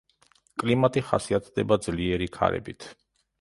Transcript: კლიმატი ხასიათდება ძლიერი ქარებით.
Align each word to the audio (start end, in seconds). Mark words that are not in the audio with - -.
კლიმატი 0.61 1.03
ხასიათდება 1.09 1.79
ძლიერი 1.89 2.29
ქარებით. 2.39 2.89